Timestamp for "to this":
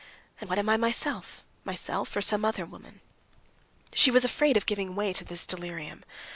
5.13-5.45